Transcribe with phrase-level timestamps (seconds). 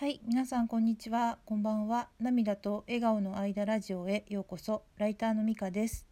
[0.00, 1.36] はい、皆さんこんにちは。
[1.44, 2.08] こんばんは。
[2.18, 4.82] 涙と笑顔の間ラジオへようこそ。
[4.96, 6.06] ライターのみかです。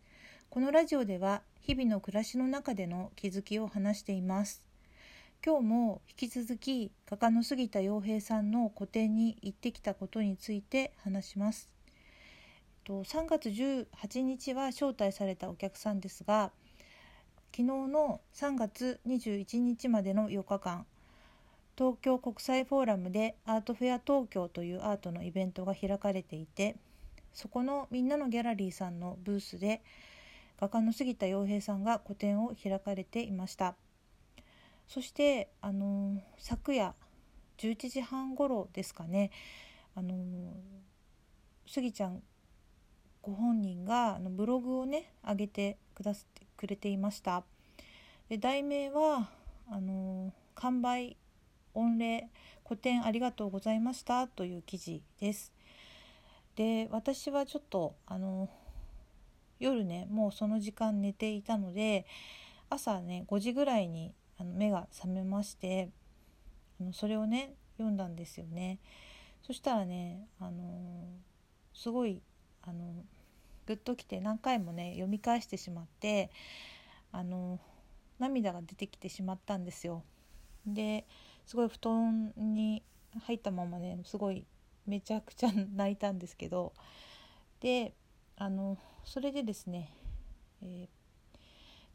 [0.50, 4.62] このラジオでは日々の暮らしの中での気づきを話しています。
[5.42, 11.70] 今日も引き続き画家の杉田洋平さんの個展に行ってきたことについて話します。
[12.84, 16.52] と3月18日は招待されたお客さんですが、
[17.56, 20.84] 昨日の3月21日までの4日間
[21.78, 26.74] 東京国際フォーラムでアートフェア東京というアートのイベントが開かれていて
[27.32, 29.80] そこのみんなのギャラリーさんのブースで
[30.60, 33.76] 画家の杉田洋平さんが個展を開かれていました。
[34.88, 36.94] そしてあの昨夜
[37.58, 39.30] 11時半頃ですかね
[39.94, 40.16] あの
[41.64, 42.22] 杉ちゃん
[43.22, 47.44] ご本人があのブログをね上げてくださってくれていました。
[48.28, 49.28] で題名は
[49.70, 51.16] あの完売
[51.74, 52.28] 御礼
[52.64, 55.52] 個展ありがとうございましたという記事です。
[56.56, 58.48] で私はちょっとあの
[59.60, 62.04] 夜ねもうその時間寝ていたので
[62.68, 65.90] 朝ね5時ぐらいにあの目が覚めまして
[66.80, 68.78] あのそれをね読んだんですよね。
[69.42, 71.06] そしたらねあの
[71.72, 72.20] すごい
[72.62, 73.04] あの
[73.66, 76.30] グッときて何回もね読み返してしまって
[77.12, 77.58] あの
[78.18, 80.02] 涙が出てきてしまったんですよ。
[80.66, 81.06] で
[81.48, 82.82] すごい布団に
[83.22, 84.44] 入ったままねすごい
[84.86, 86.74] めちゃくちゃ泣いたんですけど
[87.60, 87.94] で
[88.36, 89.90] あのそれでですね、
[90.60, 91.38] えー、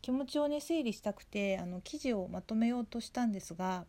[0.01, 3.85] 気持ちをね整理したくてあの記事をまとめようとしたんですが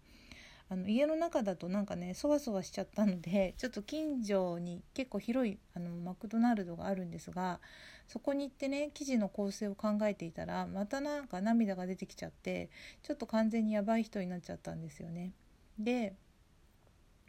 [0.68, 7.58] あの家の中だとなんかねそわそわしちゃったので ちょっと近所に結構広いあのマクドナルドがあるんですが
[8.06, 12.68] そこに行ってね記事の構成を考えていたらまたなんか涙が出てきちゃって
[13.02, 15.32] ちょっと完全にやばい人になっちゃったんですよね。
[15.78, 16.14] で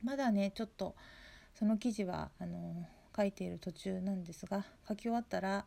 [0.03, 0.95] まだねちょっと
[1.53, 5.65] その記事はあの書いている途中なんですが書き終わったら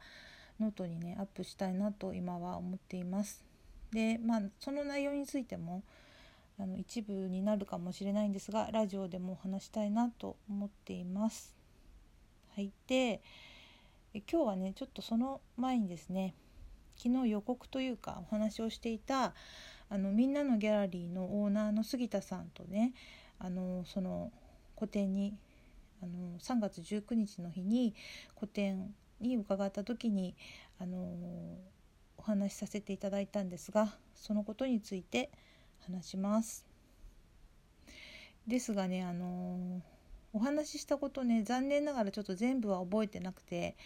[0.60, 3.44] ノートにねアップしたいなと今は思っています。
[3.92, 5.83] でまあその内容についても
[6.61, 11.56] あの一部になるかもしれないんですがラジオでも話したいなと思っています。
[12.55, 13.22] はい、で
[14.14, 16.34] 今日はねちょっとその前にですね
[16.96, 19.33] 昨日予告というかお話をしていた
[19.90, 22.92] あのみんなのギャラリーのオーナーの杉田さんとね
[23.38, 24.30] あのその
[24.74, 25.34] 個展に
[26.02, 27.94] あの3月19日の日に
[28.34, 30.36] 個展に伺った時に
[30.78, 30.98] あの
[32.16, 35.30] お話しさせていただいたんですがそのことについて
[35.80, 36.66] 話します。
[38.46, 39.82] ですがねあの
[40.32, 43.76] お話ししたことね残念ながらちょっと全部は覚えてなくて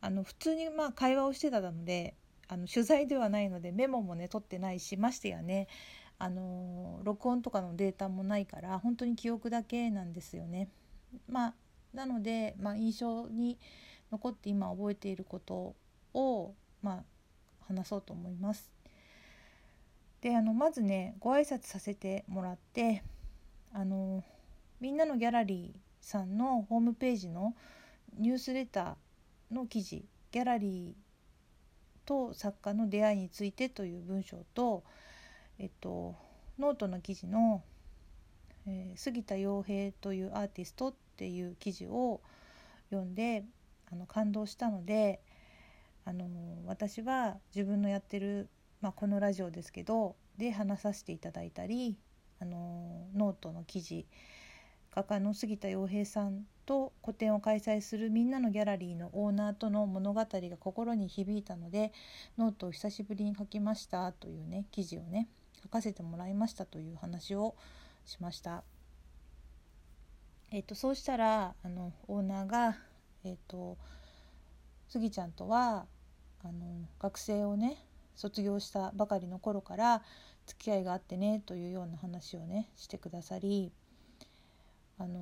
[0.00, 2.14] あの普通にまあ会話をしてたので
[2.52, 5.68] あの取材ではないのでメモもね取ってないしましてやね
[6.18, 10.68] あの録音とかのデータもないから本当に記憶だけなんですよね。
[11.26, 11.54] まあ、
[11.94, 13.58] なので、まあ、印象に
[14.12, 15.74] 残って今覚えていること
[16.14, 17.04] を、まあ、
[17.66, 18.70] 話そうと思います。
[20.20, 23.02] であのまずねご挨拶させてもらって
[23.72, 24.22] あの
[24.78, 27.56] みんなのギャラリーさんのホームページの
[28.18, 31.01] ニュースレターの記事ギャラリー
[32.04, 34.84] と作家の出会いについてという文章と、
[35.58, 36.14] えっと、
[36.58, 37.62] ノートの記事の、
[38.66, 42.20] えー、杉田陽平というアーティストっていう記事を
[42.90, 43.44] 読んで
[43.90, 45.20] あの感動したので
[46.04, 46.26] あの
[46.66, 48.48] 私は自分のやってる、
[48.80, 51.96] まあ、このラジオですけどで話させていただいたり
[52.40, 54.06] あのノートの記事
[54.94, 60.26] 画家の杉田陽平さんと個展を開催するみんなのギャラリーのオーナーとの物語が
[60.58, 61.92] 心に響いたので
[62.36, 65.28] ノートを久しぶりに書きましたというね記事をね
[65.62, 67.54] 書かせてもらいましたという話を
[68.04, 68.64] しました。
[70.50, 72.76] えーと、そうしたらあのオーナーが、
[73.24, 73.78] えーと、
[74.86, 75.86] スギちゃんとは
[76.44, 77.78] あの学生をね
[78.14, 80.02] 卒業したばかりの頃から
[80.44, 83.72] 付き合いがあってねというような話をねしてくださり
[85.02, 85.18] あの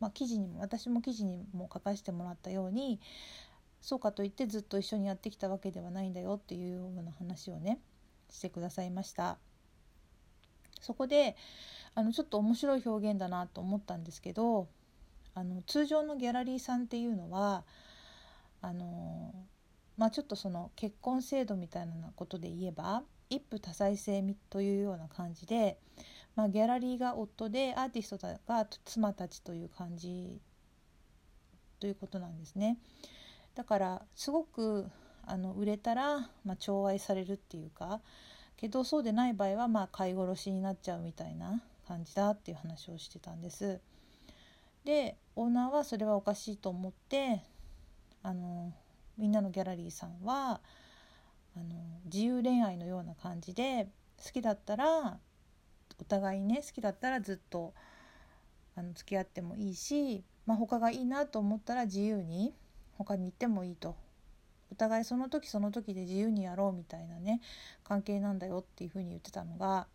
[0.00, 2.98] まあ、記事にも私も記事にも書かせてもらったように
[3.82, 7.78] そうかといってずっと一緒にやってきたわけではないんだよっていうような話をね
[8.30, 9.36] してくださいました。
[10.80, 11.36] そこで
[11.94, 14.68] あのちょっと面白い表現だなと思ったんですけど
[15.34, 17.64] あの通常のギャラリーさんっていうのは
[18.62, 19.34] あの
[19.98, 25.78] まあちょっとその結婚制度みたいなことで言えば一夫多妻制というような感じで
[26.36, 30.40] まあ、ギャラリーが夫でアーティストが妻たちという感じ
[31.80, 32.78] ということなんですね。
[33.54, 34.86] だからすごく
[35.26, 38.00] あの売れたら、まあ、寵愛されるっていうか
[38.56, 43.80] けどそうでない場合はまあ飼い殺しになっちゃうみたいな感じだっていう話をしてたんです。
[44.84, 47.42] でオーナーはそれはおかしいと思って
[48.22, 48.72] あの
[49.18, 50.60] みんなのギャラリーさんは
[51.56, 51.64] あの
[52.04, 53.88] 自由恋愛のような感じで
[54.24, 55.18] 好きだったら
[56.00, 57.74] お互いね好きだったらずっと
[58.76, 62.54] あの付き合ってもいいし、まあ、他がいいなと思ったら自由に
[62.96, 63.96] 他に行ってもいいと
[64.72, 67.40] お互いその時その時で自由にやろうみたいなね
[67.84, 69.86] 関係なんだよっていうふうに言ってたのが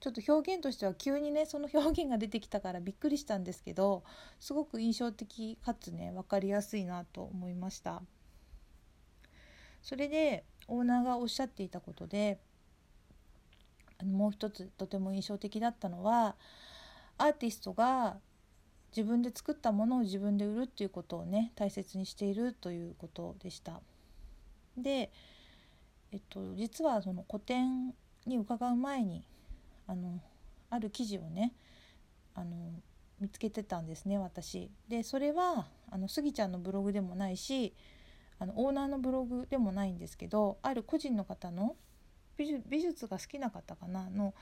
[0.00, 4.02] ちょっと表現としては急にねその表現が出てきたからびっくりしたんですけど
[4.38, 8.02] すごく印象的かつね分かりやすいなと思いました。
[9.82, 12.38] それでオーナーがおっしゃっていたことで
[14.04, 16.36] もう一つとても印象的だったのは
[17.18, 18.16] アーティストが
[18.96, 23.80] 自分で作ったものを自分で売るっていうことをね大切にしているということでした。
[24.76, 25.12] で、
[26.12, 27.94] えっと、実はその個展
[28.26, 29.24] に伺う前に
[29.86, 30.20] あの
[30.70, 31.52] ある記事をね
[32.34, 32.72] あの
[33.20, 34.70] 見つけてたんですね私。
[34.88, 37.74] でそれはあのスギちゃんのブログでもないし
[38.38, 41.76] あのオーナーのブログでもないんですけどある個人の方の
[42.68, 44.10] 美術が好きな方かな？
[44.10, 44.34] の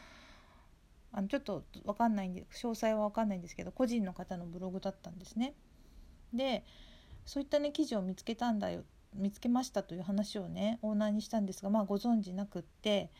[1.12, 5.54] あのちょっと分かんないんで詳細は分かんないんですけど個人の方のブログだったんですね。
[6.32, 6.64] で
[7.24, 8.84] そういったね記事を見つけたんだよ
[9.14, 13.10] 見つけましたという話をねオーナーにしたんですがまあご存知なくって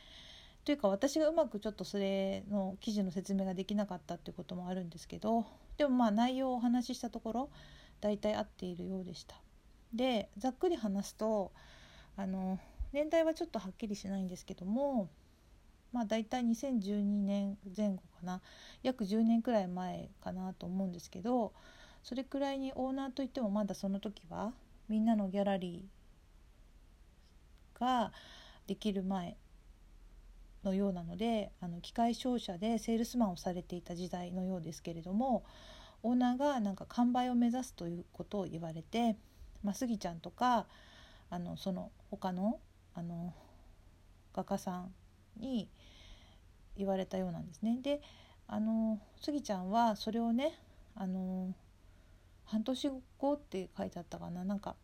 [0.65, 5.47] というか私がうまくちょっとそれの記事の説明ができなかったっていうこともあるんですけど
[5.79, 7.51] でもまあ内容をお話ししたところ
[8.03, 9.37] 大体合っているようでした。
[9.95, 11.53] でざっくり話すと
[12.17, 12.59] あの
[12.93, 15.09] 年代はちょっとはっきりしないんですけども
[15.93, 18.43] まあ大体2012年前後かな。
[18.83, 21.53] 約10年くらい前かなと思うんですけど
[22.03, 24.53] それくらいにオーナーといってもまだその時は
[24.89, 28.13] みんなのギャラリーが
[28.67, 29.37] できる前
[30.65, 35.45] のようなのであの機械商社でセールスマンをされていた時代のようですけれども
[36.03, 39.17] オーナーがなんか完売を目指すということを言われて
[39.65, 40.67] まあ、スギちゃんとか
[41.31, 42.59] あのその他の
[42.99, 43.33] あの
[44.35, 44.93] 画家さん
[45.37, 45.69] に
[46.77, 47.79] 言われたようなんですね。
[47.81, 48.03] で
[48.49, 50.59] あのスギちゃんはそれをね
[50.97, 51.55] あの
[52.45, 54.75] 半年後って書いてあったかななんか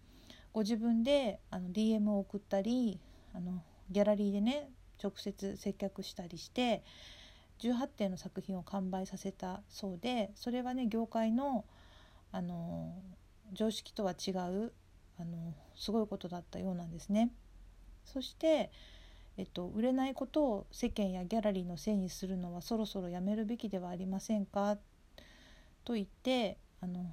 [0.52, 3.00] ご自分であの DM を送ったり
[3.34, 4.70] あのギャラリーでね
[5.02, 6.84] 直接接客したりして
[7.60, 11.64] 18点の作品を完売させたそうでそれはね業界の
[12.30, 12.94] あの
[13.52, 14.72] 常識とは違う
[15.18, 17.30] あのすごいことだったようなんですね。
[18.04, 18.70] そして、
[19.36, 24.76] えっと、売れないことを世間やギャラリーのせいにするのはそろそろやめるべきではありませんか？
[25.84, 27.12] と言ってあの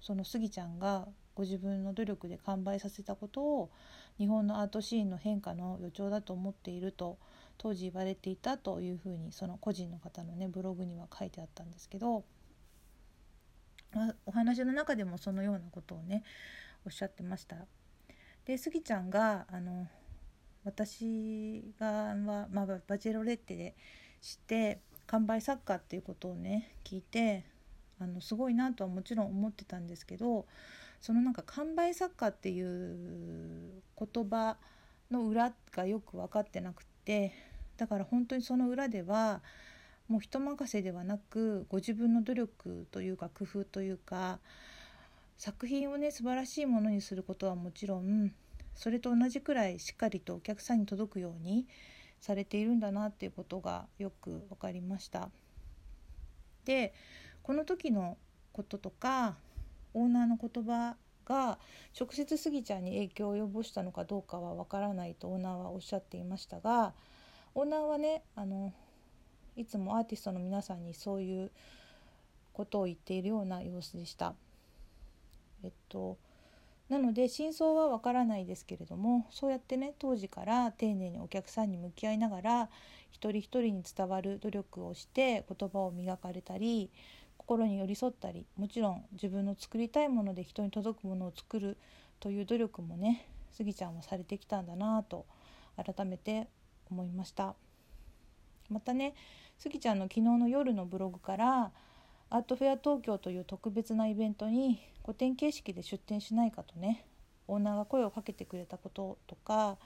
[0.00, 3.70] そのスギちゃんがご自分の努力で完売させたことを
[4.18, 7.18] 日本のアートシーンの変化の予兆だと思っていると
[7.58, 12.24] 当時言われていたというふうにその個人の方のねブログには書いてあったんですけど。
[13.92, 16.22] あお話の中でもそのようなことをね
[16.86, 17.56] おっしゃってました。
[18.44, 19.88] でスギちゃんがあの
[20.64, 23.74] 私が、まあ、バチェロレッテで
[24.20, 27.44] 知って完売作家っていうことをね聞いて
[28.00, 30.46] あのすごいなとはもちろん思ってたんですけど
[31.00, 34.56] そのなんか完売作家っていう言葉
[35.10, 37.32] の裏がよく分かってなくて
[37.76, 39.40] だから本当にその裏では
[40.08, 44.38] もう人任せではなくご自分の努力というか工夫というか
[45.36, 48.32] 作品をね素晴らしいものにすることはもちろん
[48.80, 51.66] それと同じくらいしっかりとお客さんに届くように
[52.18, 55.28] されているんだなっていうことがよく分かりました。
[56.64, 56.94] で
[57.42, 58.16] この時の
[58.54, 59.36] こととか
[59.92, 60.96] オーナーの言葉
[61.26, 61.58] が
[61.98, 66.94] 直接スギちゃんに影響を及ぼしたのかどうかは分からないとオーナーはおっしゃっていましたが
[67.54, 68.72] オーナーはねあの
[69.56, 71.50] いつもアーティストの皆さんにそういう
[72.54, 74.34] ことを言っているような様子でした。
[75.62, 76.16] えっと
[76.90, 82.68] なので真相はわからないですけれどもそうやってね当時から丁寧にお客さんに向き合いながら
[83.12, 86.90] 一人一人に伝わる努力をして言葉を磨かれたり
[87.38, 91.76] 心に寄り添ったりもちろん自分の作りたいもので人に届くものを作る
[92.18, 95.26] という努力もねスギちゃんはされてきたんだなと
[95.76, 96.48] 改めて
[96.90, 97.54] 思いました。
[98.68, 99.14] またね
[99.58, 101.72] スギちゃんの昨日の夜のブログから
[102.32, 107.04] アートフェア東京という特別なイベントに個展形式で出展しないかとね
[107.48, 109.78] オーナーが声をかけてくれたこととか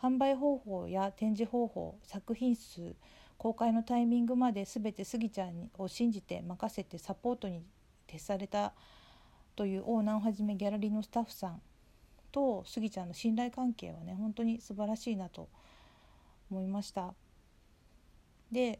[0.00, 2.94] 販売方法や展示方法作品数
[3.38, 7.60] 公開のタイミングまで全てスギちゃんを信じて任せてサポートに
[8.06, 8.72] 徹された
[9.56, 11.60] というオーナーをはじめギャラリーのスタッフさん
[12.30, 15.48] とスギちゃんの信頼関係はね本当に素晴らしいなと
[16.50, 17.14] 思いました。
[18.52, 18.78] で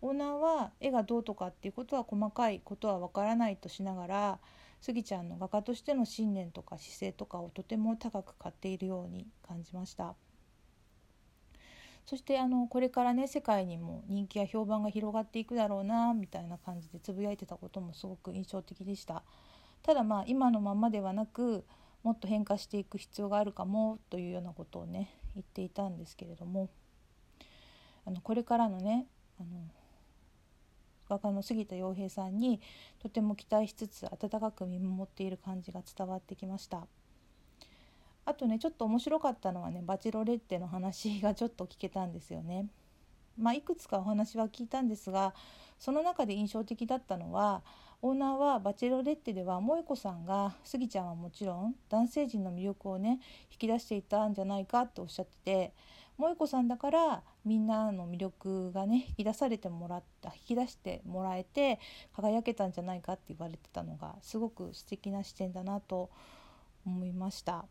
[0.00, 4.38] オーナーは絵がどうとかっていうことは細かいことはわからないとしながら
[4.80, 10.14] スギちゃんの画家としての信念とか姿勢とかをとても高く買っているように感じました。
[12.06, 19.24] そしてあのこれからね世界にも人気や評判が広がっていくだろうなみたいな感じでつぶやいてたこともすごく印象的でした。
[19.82, 21.64] ただまあ今のままではなく
[22.02, 26.70] もっと変化していく必要があるかもというようなことをね言っていたんですけれども
[28.06, 29.06] あのこれからのね
[29.38, 29.48] あの
[31.08, 32.60] 画家の杉田洋平さんに
[33.00, 36.86] とても期待しつつ温かく見守っている感じが伝わってきました。
[38.24, 42.66] あとねちょっと面白かったのはねバチロレッテの話がちょっと聞けたんですよね。
[43.38, 45.32] まあ、いくつかお話は聞いたんですが
[45.78, 47.62] その中で印象的だったのは
[48.02, 55.72] オーナーはバチェロレッテでは萌子さんがスギちゃんはもちろん男性陣の魅力をね引き出していたんじゃないかっておっしゃってて
[56.18, 61.78] 萌子さんだからみんなの魅力がね引き出されてもらった引き出してもらえて
[62.14, 66.10] 輝けたんじゃないかって言われてたのがすごく素敵な視点だなと
[66.84, 67.64] 思いました。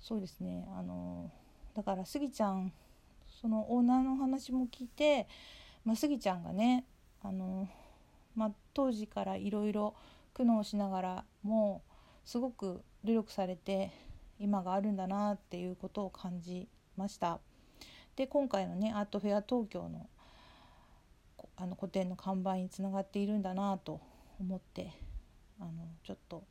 [0.00, 0.68] そうですね。
[0.76, 1.30] あの
[1.74, 2.72] だからスギちゃん
[3.40, 5.26] そのオーナーの話も聞いて、
[5.84, 6.84] まあ、スギちゃんがね
[7.22, 7.66] あの、
[8.36, 9.94] まあ、当時からいろいろ
[10.34, 11.82] 苦悩しながらも
[12.24, 13.92] すごく努力されて
[14.38, 17.40] 今があるんだなっていうことを感じました。
[18.16, 20.08] で今回のねアートフェア東京の
[21.56, 24.00] あの個展の完売につながっているんだなと
[24.40, 24.92] 思って
[25.60, 25.70] あの
[26.02, 26.42] ちょっと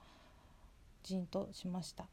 [1.04, 2.04] じんとしました。
[2.04, 2.10] は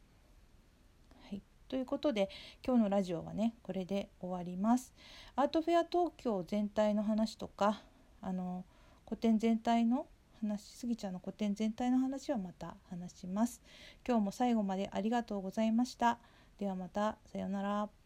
[1.30, 2.28] い、ということで
[2.66, 4.92] 今日のラジオはねこれで終わります。
[5.36, 7.82] アートフェア東京全体の話とか
[8.20, 8.64] あの
[9.04, 10.06] 個展全体の
[10.42, 13.60] 話しすぎちゃんの古典全体の話はまた話します。
[14.06, 16.18] 今日も最後までありがとうございました。
[16.58, 17.99] ではまたさようなら。